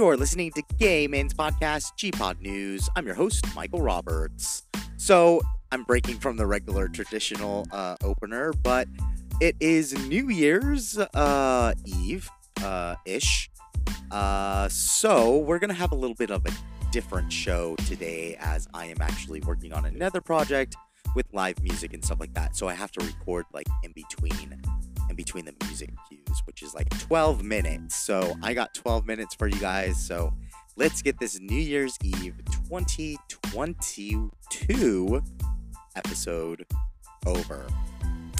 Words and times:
You're 0.00 0.16
listening 0.16 0.50
to 0.52 0.62
Gay 0.78 1.06
Men's 1.06 1.34
Podcast, 1.34 1.94
G-Pod 1.96 2.40
News. 2.40 2.88
I'm 2.96 3.04
your 3.04 3.14
host, 3.14 3.44
Michael 3.54 3.82
Roberts. 3.82 4.62
So, 4.96 5.42
I'm 5.72 5.84
breaking 5.84 6.20
from 6.20 6.38
the 6.38 6.46
regular 6.46 6.88
traditional 6.88 7.66
uh, 7.70 7.96
opener, 8.02 8.54
but 8.62 8.88
it 9.42 9.56
is 9.60 9.92
New 10.08 10.30
Year's 10.30 10.96
uh, 10.96 11.74
Eve 11.84 12.30
uh, 12.64 12.94
ish. 13.04 13.50
Uh, 14.10 14.70
so, 14.70 15.36
we're 15.36 15.58
going 15.58 15.68
to 15.68 15.74
have 15.74 15.92
a 15.92 15.96
little 15.96 16.16
bit 16.16 16.30
of 16.30 16.46
a 16.46 16.50
different 16.90 17.30
show 17.30 17.76
today 17.86 18.38
as 18.40 18.68
I 18.72 18.86
am 18.86 19.02
actually 19.02 19.42
working 19.42 19.74
on 19.74 19.84
another 19.84 20.22
project 20.22 20.76
with 21.14 21.26
live 21.34 21.62
music 21.62 21.92
and 21.92 22.02
stuff 22.02 22.20
like 22.20 22.32
that. 22.32 22.56
So, 22.56 22.68
I 22.68 22.72
have 22.72 22.90
to 22.92 23.04
record 23.04 23.44
like 23.52 23.66
in 23.82 23.92
between 23.92 24.62
in 25.10 25.16
between 25.16 25.44
the 25.44 25.54
music 25.64 25.90
cues, 26.08 26.40
which 26.46 26.62
is 26.62 26.72
like 26.74 26.88
12 27.00 27.42
minutes. 27.42 27.96
So 27.96 28.34
I 28.42 28.54
got 28.54 28.72
12 28.74 29.06
minutes 29.06 29.34
for 29.34 29.48
you 29.48 29.60
guys. 29.60 30.02
So 30.02 30.32
let's 30.76 31.02
get 31.02 31.18
this 31.18 31.38
New 31.38 31.58
Year's 31.58 31.98
Eve 32.02 32.40
2022 32.68 35.22
episode 35.96 36.64
over. 37.26 37.66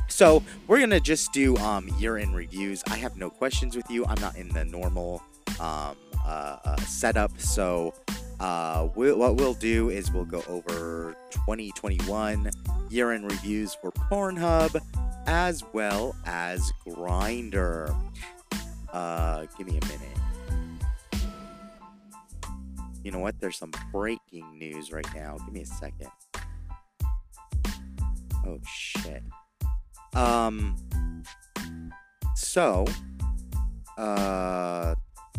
So 0.08 0.42
we're 0.66 0.80
gonna 0.80 1.00
just 1.00 1.32
do 1.32 1.56
um, 1.58 1.88
year-end 1.98 2.34
reviews. 2.34 2.82
I 2.88 2.96
have 2.96 3.16
no 3.16 3.28
questions 3.30 3.76
with 3.76 3.88
you. 3.90 4.06
I'm 4.06 4.20
not 4.20 4.36
in 4.36 4.48
the 4.48 4.64
normal 4.64 5.22
um, 5.60 5.94
uh, 6.24 6.56
uh, 6.64 6.76
setup. 6.82 7.38
So 7.40 7.94
uh, 8.38 8.88
we 8.94 9.12
what 9.12 9.34
we'll 9.36 9.54
do 9.54 9.90
is 9.90 10.12
we'll 10.12 10.24
go 10.24 10.44
over 10.48 11.16
2021 11.30 12.50
year-end 12.90 13.30
reviews 13.30 13.74
for 13.74 13.90
Pornhub 13.92 14.80
as 15.26 15.62
well 15.72 16.14
as 16.26 16.72
Grindr. 16.86 17.94
Uh, 18.92 19.46
give 19.56 19.66
me 19.66 19.78
a 19.78 19.84
minute. 19.86 20.20
You 23.02 23.10
know 23.10 23.18
what? 23.18 23.40
There's 23.40 23.56
some 23.56 23.72
breaking 23.92 24.58
news 24.58 24.92
right 24.92 25.06
now. 25.14 25.36
Give 25.38 25.54
me 25.54 25.62
a 25.62 25.66
second. 25.66 26.10
Oh 28.46 28.58
shit. 28.66 29.22
Um. 30.14 30.76
So, 32.34 32.84
uh, 33.96 34.94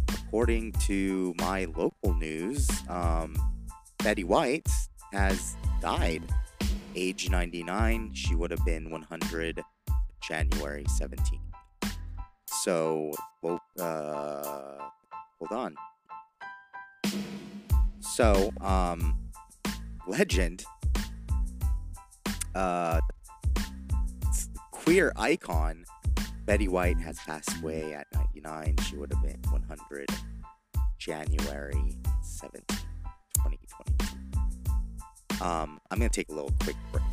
according 0.08 0.72
to 0.88 1.34
my 1.40 1.66
local 1.76 2.14
news, 2.14 2.70
um, 2.88 3.36
Betty 4.04 4.24
White 4.24 4.68
has 5.12 5.56
died 5.82 6.24
age 6.96 7.30
99. 7.30 8.14
She 8.14 8.36
would 8.36 8.52
have 8.52 8.66
been 8.66 8.90
100 8.90 9.64
January 10.22 10.86
17th. 10.86 11.40
So, 12.46 13.12
well, 13.42 13.60
uh, 13.80 14.90
hold 15.40 15.52
on. 15.52 15.76
So, 18.00 18.52
um, 18.62 19.18
legend, 20.08 20.66
uh, 22.54 23.00
queer 24.72 25.14
icon 25.16 25.86
Betty 26.46 26.68
White 26.68 27.00
has 27.00 27.18
passed 27.20 27.62
away 27.62 27.94
at 27.94 28.08
99. 28.14 28.76
She 28.90 28.98
would 28.98 29.14
have 29.14 29.24
been 29.24 29.40
100 29.52 30.10
January 30.98 31.98
17th, 32.22 32.68
2022. 32.68 32.81
Um, 35.42 35.82
I'm 35.90 35.98
going 35.98 36.10
to 36.10 36.16
take 36.16 36.30
a 36.30 36.34
little 36.34 36.54
quick 36.60 36.76
break. 36.92 37.04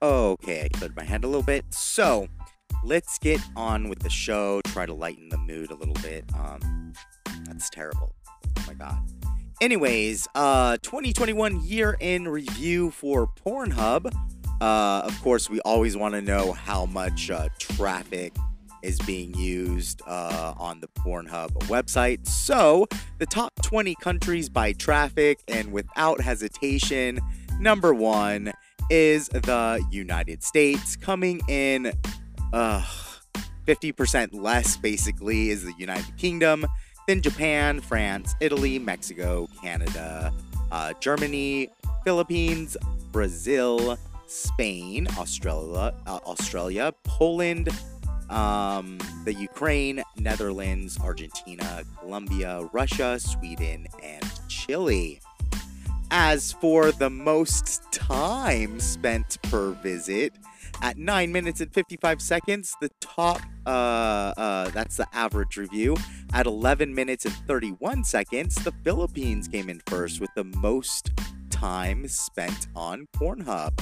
Okay, 0.00 0.64
I 0.64 0.68
cleared 0.68 0.96
my 0.96 1.04
head 1.04 1.24
a 1.24 1.26
little 1.26 1.42
bit. 1.42 1.64
So, 1.70 2.28
let's 2.82 3.18
get 3.18 3.40
on 3.56 3.90
with 3.90 3.98
the 3.98 4.08
show. 4.08 4.62
Try 4.66 4.86
to 4.86 4.94
lighten 4.94 5.28
the 5.28 5.38
mood 5.38 5.70
a 5.70 5.74
little 5.74 5.94
bit. 5.94 6.24
Um, 6.34 6.94
that's 7.44 7.68
terrible. 7.68 8.14
Oh 8.46 8.64
my 8.66 8.74
god. 8.74 8.98
Anyways, 9.60 10.28
uh, 10.34 10.76
2021 10.82 11.62
year 11.64 11.96
in 12.00 12.28
review 12.28 12.90
for 12.90 13.26
Pornhub. 13.26 14.12
Uh, 14.60 15.02
of 15.04 15.20
course, 15.22 15.50
we 15.50 15.60
always 15.60 15.96
want 15.96 16.14
to 16.14 16.22
know 16.22 16.52
how 16.52 16.86
much 16.86 17.30
uh, 17.30 17.48
traffic 17.58 18.34
is 18.82 18.98
being 19.00 19.34
used 19.34 20.00
uh, 20.06 20.54
on 20.56 20.80
the 20.80 20.88
Pornhub 20.88 21.50
website. 21.64 22.26
So, 22.26 22.86
the 23.18 23.26
top 23.26 23.52
20 23.62 23.94
countries 23.96 24.48
by 24.48 24.72
traffic, 24.72 25.40
and 25.48 25.72
without 25.72 26.20
hesitation, 26.20 27.20
number 27.58 27.92
one 27.92 28.52
is 28.88 29.28
the 29.28 29.84
United 29.90 30.42
States, 30.42 30.96
coming 30.96 31.40
in 31.48 31.92
uh, 32.52 32.84
50% 33.66 34.28
less, 34.32 34.76
basically, 34.76 35.50
is 35.50 35.64
the 35.64 35.74
United 35.76 36.16
Kingdom, 36.16 36.64
then 37.06 37.20
Japan, 37.20 37.80
France, 37.80 38.34
Italy, 38.40 38.78
Mexico, 38.78 39.48
Canada, 39.60 40.32
uh, 40.70 40.92
Germany, 41.00 41.68
Philippines, 42.04 42.76
Brazil, 43.10 43.98
Spain, 44.26 45.06
Australia, 45.18 45.94
uh, 46.06 46.20
Australia, 46.26 46.92
Poland, 47.04 47.68
um, 48.30 48.98
the 49.24 49.32
Ukraine, 49.32 50.02
Netherlands, 50.16 50.98
Argentina, 51.00 51.82
Colombia, 52.00 52.68
Russia, 52.72 53.18
Sweden, 53.20 53.86
and 54.02 54.24
Chile. 54.48 55.20
As 56.10 56.52
for 56.52 56.92
the 56.92 57.10
most 57.10 57.82
time 57.92 58.78
spent 58.78 59.38
per 59.42 59.72
visit, 59.72 60.32
at 60.82 60.98
9 60.98 61.32
minutes 61.32 61.60
and 61.60 61.72
55 61.72 62.20
seconds, 62.20 62.74
the 62.80 62.90
top, 63.00 63.40
uh, 63.64 63.70
uh, 64.36 64.70
that's 64.70 64.96
the 64.96 65.06
average 65.12 65.56
review. 65.56 65.96
At 66.32 66.46
11 66.46 66.94
minutes 66.94 67.24
and 67.24 67.34
31 67.46 68.04
seconds, 68.04 68.56
the 68.56 68.72
Philippines 68.84 69.48
came 69.48 69.70
in 69.70 69.80
first 69.86 70.20
with 70.20 70.30
the 70.34 70.44
most 70.44 71.12
time 71.50 72.06
spent 72.08 72.68
on 72.76 73.06
Pornhub. 73.16 73.72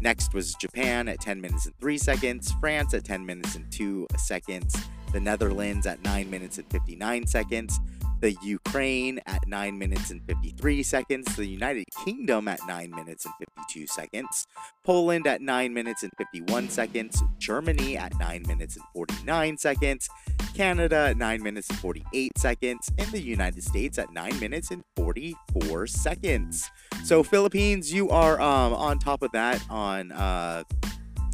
Next 0.00 0.32
was 0.32 0.54
Japan 0.54 1.08
at 1.08 1.20
10 1.20 1.40
minutes 1.40 1.66
and 1.66 1.76
3 1.78 1.98
seconds, 1.98 2.52
France 2.60 2.94
at 2.94 3.04
10 3.04 3.24
minutes 3.24 3.54
and 3.54 3.70
2 3.70 4.06
seconds, 4.16 4.74
the 5.12 5.20
Netherlands 5.20 5.86
at 5.86 6.02
9 6.02 6.30
minutes 6.30 6.56
and 6.56 6.70
59 6.70 7.26
seconds, 7.26 7.80
the 8.20 8.36
Ukraine 8.42 9.20
at 9.26 9.46
9 9.46 9.78
minutes 9.78 10.10
and 10.10 10.22
53 10.26 10.82
seconds, 10.82 11.36
the 11.36 11.46
United 11.46 11.86
Kingdom 12.04 12.48
at 12.48 12.60
9 12.66 12.90
minutes 12.90 13.24
and 13.24 13.34
52 13.66 13.86
seconds, 13.86 14.46
Poland 14.84 15.26
at 15.26 15.40
9 15.40 15.72
minutes 15.72 16.02
and 16.02 16.12
51 16.18 16.68
seconds, 16.68 17.22
Germany 17.38 17.96
at 17.96 18.18
9 18.18 18.44
minutes 18.46 18.76
and 18.76 18.84
49 18.94 19.56
seconds, 19.56 20.08
Canada 20.54 21.08
at 21.10 21.16
9 21.16 21.42
minutes 21.42 21.70
and 21.70 21.78
48 21.78 22.36
seconds, 22.36 22.90
and 22.98 23.10
the 23.10 23.22
United 23.22 23.64
States 23.64 23.98
at 23.98 24.12
9 24.12 24.38
minutes 24.38 24.70
and 24.70 24.84
44 24.96 25.86
seconds. 25.86 26.70
So, 27.04 27.22
Philippines, 27.22 27.92
you 27.92 28.10
are 28.10 28.40
um, 28.40 28.74
on 28.74 28.98
top 28.98 29.22
of 29.22 29.32
that 29.32 29.64
on, 29.70 30.12
uh, 30.12 30.64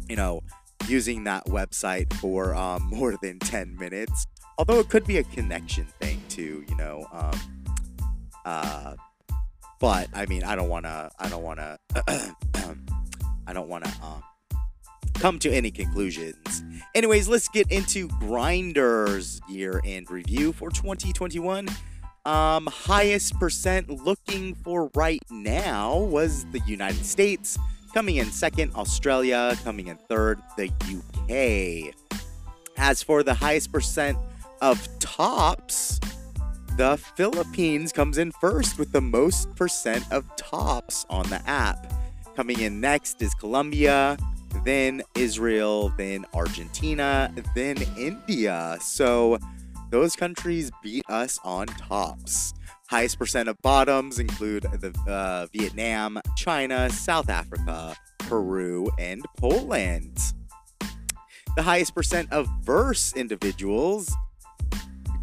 you 0.07 0.15
know, 0.15 0.41
using 0.87 1.25
that 1.25 1.45
website 1.47 2.11
for 2.13 2.55
um, 2.55 2.83
more 2.89 3.17
than 3.21 3.39
10 3.39 3.75
minutes 3.75 4.25
although 4.57 4.79
it 4.79 4.89
could 4.89 5.05
be 5.05 5.17
a 5.17 5.23
connection 5.23 5.85
thing 5.99 6.21
too, 6.29 6.63
you 6.67 6.75
know. 6.75 7.07
Um, 7.11 7.39
uh, 8.45 8.95
but 9.79 10.09
I 10.13 10.25
mean, 10.25 10.43
I 10.43 10.55
don't 10.55 10.69
want 10.69 10.85
to. 10.85 11.11
I 11.19 11.29
don't 11.29 11.43
want 11.43 11.59
to. 11.59 11.77
I 13.47 13.53
don't 13.53 13.69
want 13.69 13.85
to 13.85 13.91
um, 14.03 14.23
come 15.15 15.39
to 15.39 15.51
any 15.51 15.71
conclusions. 15.71 16.63
Anyways, 16.95 17.27
let's 17.27 17.47
get 17.47 17.71
into 17.71 18.07
Grindr's 18.07 19.39
year 19.47 19.81
end 19.85 20.09
review 20.09 20.51
for 20.53 20.69
2021. 20.69 21.69
Um, 22.25 22.67
highest 22.67 23.39
percent 23.39 23.89
looking 23.89 24.53
for 24.55 24.91
right 24.95 25.21
now 25.29 25.97
was 25.97 26.45
the 26.51 26.59
United 26.67 27.05
States, 27.05 27.57
coming 27.93 28.17
in 28.17 28.25
second, 28.31 28.75
Australia 28.75 29.55
coming 29.63 29.87
in 29.87 29.97
third, 30.09 30.41
the 30.57 30.69
UK. 30.91 31.95
As 32.75 33.01
for 33.01 33.23
the 33.23 33.33
highest 33.33 33.71
percent 33.71 34.17
of 34.61 34.87
tops, 34.99 35.99
the 36.77 36.97
Philippines 37.15 37.91
comes 37.91 38.17
in 38.17 38.31
first 38.33 38.77
with 38.77 38.91
the 38.91 39.01
most 39.01 39.53
percent 39.55 40.05
of 40.11 40.23
tops 40.35 41.05
on 41.09 41.27
the 41.29 41.41
app. 41.49 41.91
Coming 42.35 42.59
in 42.59 42.79
next 42.79 43.21
is 43.21 43.33
Colombia, 43.33 44.17
then 44.63 45.01
Israel, 45.15 45.91
then 45.97 46.25
Argentina, 46.33 47.33
then 47.55 47.77
India. 47.97 48.77
So 48.79 49.39
those 49.89 50.15
countries 50.15 50.71
beat 50.83 51.03
us 51.09 51.39
on 51.43 51.67
tops. 51.67 52.53
Highest 52.87 53.17
percent 53.17 53.49
of 53.49 53.61
bottoms 53.61 54.19
include 54.19 54.63
the 54.63 54.93
uh, 55.07 55.47
Vietnam, 55.51 56.21
China, 56.35 56.89
South 56.89 57.29
Africa, 57.29 57.95
Peru, 58.19 58.89
and 58.99 59.25
Poland. 59.37 60.17
The 61.55 61.63
highest 61.63 61.95
percent 61.95 62.31
of 62.31 62.47
verse 62.61 63.13
individuals 63.13 64.15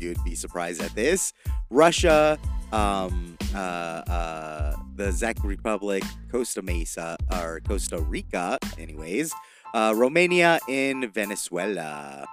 you'd 0.04 0.22
be 0.24 0.34
surprised 0.34 0.82
at 0.82 0.94
this. 0.94 1.32
Russia, 1.70 2.38
um, 2.72 3.36
uh, 3.54 3.58
uh, 3.58 4.76
the 4.96 5.10
Czech 5.12 5.42
Republic, 5.42 6.02
Costa 6.30 6.62
Mesa, 6.62 7.16
or 7.32 7.60
Costa 7.66 7.98
Rica, 8.00 8.58
anyways, 8.78 9.32
uh, 9.74 9.92
Romania, 9.96 10.58
and 10.68 11.12
Venezuela. 11.12 12.26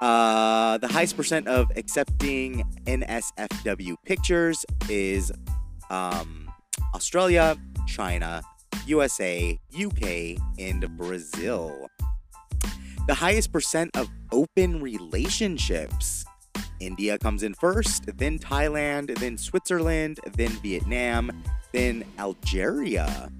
Uh, 0.00 0.78
the 0.78 0.88
highest 0.88 1.16
percent 1.16 1.46
of 1.46 1.70
accepting 1.76 2.64
NSFW 2.86 3.96
pictures 4.06 4.64
is 4.88 5.30
um, 5.90 6.50
Australia, 6.94 7.56
China, 7.86 8.42
USA, 8.86 9.58
UK, 9.74 10.38
and 10.58 10.88
Brazil. 10.96 11.90
The 13.06 13.14
highest 13.14 13.52
percent 13.52 13.90
of 13.96 14.08
open 14.32 14.80
relationships. 14.80 16.24
India 16.80 17.18
comes 17.18 17.42
in 17.42 17.54
first, 17.54 18.06
then 18.18 18.38
Thailand, 18.38 19.16
then 19.18 19.38
Switzerland, 19.38 20.18
then 20.32 20.50
Vietnam, 20.62 21.30
then 21.72 22.04
Algeria. 22.18 23.30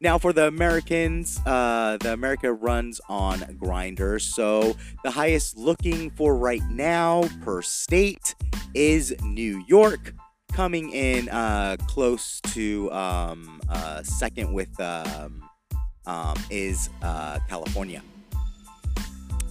Now, 0.00 0.18
for 0.18 0.32
the 0.32 0.48
Americans, 0.48 1.40
uh, 1.46 1.96
the 2.00 2.12
America 2.12 2.52
runs 2.52 3.00
on 3.08 3.38
Grindr. 3.38 4.20
So 4.20 4.74
the 5.04 5.12
highest 5.12 5.56
looking 5.56 6.10
for 6.10 6.34
right 6.34 6.62
now 6.70 7.28
per 7.42 7.62
state 7.62 8.34
is 8.74 9.14
New 9.22 9.62
York, 9.68 10.12
coming 10.52 10.90
in 10.90 11.28
uh, 11.28 11.76
close 11.86 12.40
to 12.48 12.90
um, 12.90 13.60
uh, 13.68 14.02
second 14.02 14.52
with 14.52 14.78
um, 14.80 15.48
um, 16.06 16.36
is 16.50 16.90
uh, 17.02 17.38
California. 17.48 18.02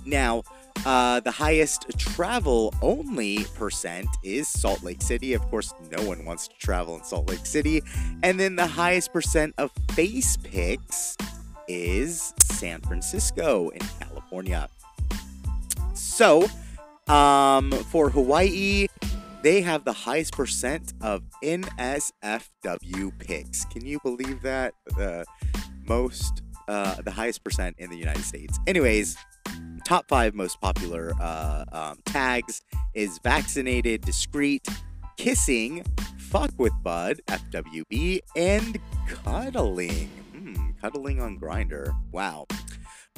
Now, 0.05 0.43
uh, 0.85 1.19
the 1.19 1.31
highest 1.31 1.85
travel 1.97 2.73
only 2.81 3.45
percent 3.55 4.07
is 4.23 4.47
Salt 4.47 4.83
Lake 4.83 5.01
City. 5.01 5.33
Of 5.33 5.41
course, 5.49 5.73
no 5.97 6.03
one 6.03 6.25
wants 6.25 6.47
to 6.47 6.55
travel 6.57 6.95
in 6.97 7.03
Salt 7.03 7.29
Lake 7.29 7.45
City. 7.45 7.81
And 8.23 8.39
then 8.39 8.55
the 8.55 8.67
highest 8.67 9.13
percent 9.13 9.53
of 9.57 9.71
face 9.91 10.37
pics 10.37 11.17
is 11.67 12.33
San 12.43 12.81
Francisco 12.81 13.69
in 13.69 13.81
California. 13.99 14.69
So, 15.93 16.47
um, 17.07 17.71
for 17.71 18.09
Hawaii, 18.09 18.87
they 19.43 19.61
have 19.61 19.85
the 19.85 19.93
highest 19.93 20.33
percent 20.33 20.93
of 21.01 21.23
NSFW 21.43 23.17
pics. 23.19 23.65
Can 23.65 23.85
you 23.85 23.99
believe 24.03 24.41
that? 24.41 24.73
The 24.97 25.25
most, 25.87 26.41
uh, 26.67 27.01
the 27.01 27.11
highest 27.11 27.43
percent 27.43 27.75
in 27.79 27.89
the 27.89 27.97
United 27.97 28.23
States. 28.23 28.59
Anyways, 28.67 29.17
top 29.91 30.07
five 30.07 30.33
most 30.33 30.61
popular 30.61 31.11
uh, 31.19 31.65
um, 31.73 31.97
tags 32.05 32.61
is 32.93 33.19
vaccinated, 33.25 33.99
discreet, 33.99 34.65
kissing, 35.17 35.83
fuck 36.17 36.49
with 36.57 36.71
bud, 36.81 37.19
FWB, 37.27 38.21
and 38.37 38.79
cuddling. 39.05 40.09
Hmm, 40.31 40.69
cuddling 40.79 41.19
on 41.19 41.37
Grindr. 41.37 41.93
Wow. 42.13 42.47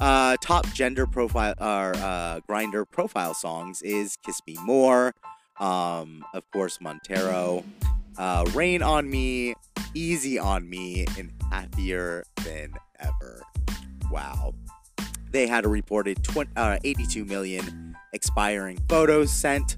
Uh, 0.00 0.36
top 0.40 0.66
gender 0.72 1.06
profile 1.06 1.54
or 1.60 1.94
uh, 1.94 2.40
Grindr 2.48 2.84
profile 2.90 3.34
songs 3.34 3.80
is 3.80 4.16
"Kiss 4.26 4.40
Me 4.44 4.56
More," 4.64 5.14
um, 5.60 6.24
of 6.34 6.42
course 6.50 6.80
Montero, 6.80 7.62
uh, 8.18 8.44
"Rain 8.52 8.82
on 8.82 9.08
Me," 9.08 9.54
"Easy 9.94 10.40
on 10.40 10.68
Me," 10.68 11.06
and 11.16 11.30
"Happier 11.52 12.24
Than 12.42 12.74
Ever." 12.98 13.42
Wow 14.10 14.54
they 15.34 15.48
had 15.48 15.64
a 15.64 15.68
reported 15.68 16.22
20, 16.22 16.52
uh, 16.56 16.78
82 16.84 17.24
million 17.24 17.96
expiring 18.12 18.78
photos 18.88 19.32
sent 19.32 19.76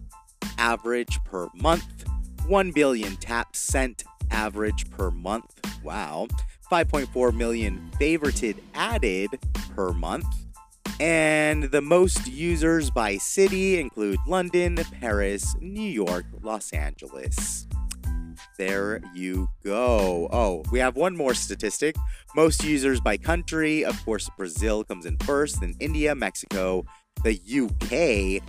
average 0.58 1.18
per 1.24 1.48
month, 1.54 2.04
1 2.46 2.72
billion 2.72 3.16
taps 3.16 3.58
sent 3.58 4.04
average 4.30 4.88
per 4.90 5.10
month. 5.10 5.58
Wow. 5.82 6.28
5.4 6.70 7.34
million 7.34 7.90
favorited 7.98 8.56
added 8.74 9.30
per 9.74 9.92
month. 9.92 10.26
And 11.00 11.64
the 11.64 11.82
most 11.82 12.26
users 12.26 12.90
by 12.90 13.16
city 13.16 13.78
include 13.78 14.18
London, 14.26 14.76
Paris, 15.00 15.54
New 15.60 15.80
York, 15.80 16.24
Los 16.42 16.72
Angeles. 16.72 17.65
There 18.58 19.02
you 19.14 19.48
go. 19.62 20.28
Oh, 20.32 20.62
we 20.72 20.78
have 20.78 20.96
one 20.96 21.14
more 21.14 21.34
statistic. 21.34 21.94
Most 22.34 22.64
users 22.64 23.00
by 23.00 23.18
country. 23.18 23.84
Of 23.84 24.02
course, 24.04 24.30
Brazil 24.36 24.82
comes 24.82 25.04
in 25.04 25.18
first, 25.18 25.60
then 25.60 25.74
India, 25.78 26.14
Mexico, 26.14 26.84
the 27.22 27.34
UK, 27.34 28.42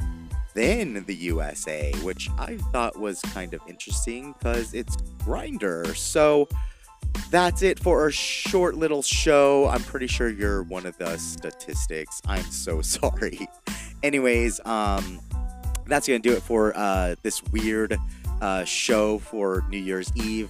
then 0.53 1.03
the 1.05 1.15
USA, 1.15 1.91
which 2.03 2.29
I 2.37 2.57
thought 2.71 2.97
was 2.97 3.19
kind 3.33 3.53
of 3.53 3.61
interesting 3.67 4.33
because 4.37 4.73
it's 4.73 4.95
Grindr. 5.25 5.95
So 5.95 6.47
that's 7.29 7.61
it 7.61 7.77
for 7.77 8.01
our 8.01 8.11
short 8.11 8.75
little 8.75 9.01
show. 9.01 9.67
I'm 9.67 9.83
pretty 9.83 10.07
sure 10.07 10.29
you're 10.29 10.63
one 10.63 10.85
of 10.85 10.97
the 10.97 11.17
statistics. 11.17 12.21
I'm 12.27 12.43
so 12.45 12.81
sorry. 12.81 13.47
Anyways, 14.03 14.61
um, 14.65 15.19
that's 15.85 16.07
gonna 16.07 16.19
do 16.19 16.33
it 16.33 16.43
for 16.43 16.75
uh, 16.77 17.15
this 17.23 17.43
weird 17.43 17.97
uh, 18.41 18.63
show 18.63 19.19
for 19.19 19.63
New 19.69 19.77
Year's 19.77 20.11
Eve. 20.15 20.49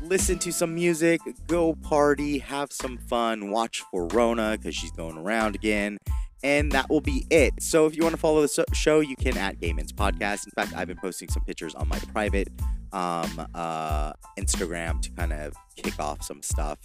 Listen 0.00 0.38
to 0.38 0.52
some 0.52 0.74
music, 0.74 1.20
go 1.46 1.74
party, 1.74 2.38
have 2.38 2.72
some 2.72 2.96
fun, 2.96 3.50
watch 3.50 3.82
for 3.90 4.06
Rona 4.08 4.56
because 4.56 4.74
she's 4.74 4.92
going 4.92 5.18
around 5.18 5.54
again. 5.54 5.98
And 6.44 6.70
that 6.72 6.88
will 6.88 7.00
be 7.00 7.26
it. 7.30 7.54
So 7.60 7.86
if 7.86 7.96
you 7.96 8.02
want 8.02 8.14
to 8.14 8.20
follow 8.20 8.42
the 8.42 8.64
show, 8.72 9.00
you 9.00 9.16
can 9.16 9.36
at 9.36 9.58
Gayman's 9.58 9.92
Podcast. 9.92 10.44
In 10.46 10.52
fact, 10.52 10.74
I've 10.76 10.86
been 10.86 10.98
posting 10.98 11.28
some 11.28 11.42
pictures 11.44 11.74
on 11.74 11.88
my 11.88 11.98
private 11.98 12.48
um, 12.92 13.48
uh, 13.54 14.12
Instagram 14.38 15.02
to 15.02 15.10
kind 15.12 15.32
of 15.32 15.54
kick 15.76 15.98
off 15.98 16.22
some 16.22 16.42
stuff. 16.42 16.78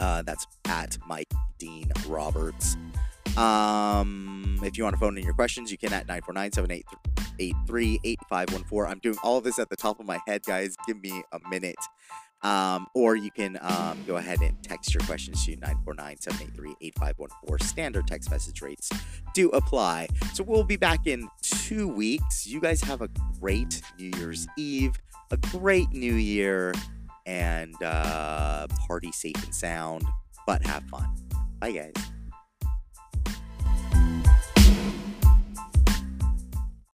Uh, 0.00 0.22
that's 0.22 0.46
at 0.66 0.98
Mike 1.06 1.32
Dean 1.58 1.90
Roberts. 2.08 2.76
Um, 3.36 4.58
if 4.62 4.76
you 4.76 4.84
want 4.84 4.94
to 4.94 5.00
phone 5.00 5.16
in 5.16 5.24
your 5.24 5.34
questions, 5.34 5.70
you 5.70 5.78
can 5.78 5.92
at 5.92 6.08
949 6.08 6.52
783 6.52 7.15
8514. 7.38 8.90
I'm 8.90 8.98
doing 8.98 9.18
all 9.22 9.38
of 9.38 9.44
this 9.44 9.58
at 9.58 9.68
the 9.70 9.76
top 9.76 10.00
of 10.00 10.06
my 10.06 10.18
head, 10.26 10.42
guys. 10.44 10.76
Give 10.86 11.00
me 11.00 11.22
a 11.32 11.40
minute. 11.48 11.76
Um, 12.42 12.86
or 12.94 13.16
you 13.16 13.30
can 13.30 13.58
um, 13.60 14.04
go 14.06 14.16
ahead 14.16 14.40
and 14.40 14.62
text 14.62 14.94
your 14.94 15.02
questions 15.04 15.44
to 15.46 15.52
949 15.56 16.18
783 16.20 16.76
8514. 16.88 17.66
Standard 17.66 18.06
text 18.06 18.30
message 18.30 18.62
rates 18.62 18.90
do 19.32 19.48
apply. 19.50 20.08
So 20.34 20.44
we'll 20.44 20.64
be 20.64 20.76
back 20.76 21.06
in 21.06 21.28
two 21.42 21.88
weeks. 21.88 22.46
You 22.46 22.60
guys 22.60 22.80
have 22.82 23.02
a 23.02 23.08
great 23.40 23.80
New 23.98 24.12
Year's 24.18 24.46
Eve, 24.56 24.94
a 25.30 25.36
great 25.36 25.90
New 25.92 26.14
Year, 26.14 26.74
and 27.24 27.74
uh, 27.82 28.66
party 28.86 29.10
safe 29.12 29.42
and 29.42 29.54
sound, 29.54 30.04
but 30.46 30.64
have 30.64 30.84
fun. 30.84 31.08
Bye, 31.58 31.72
guys. 31.72 32.15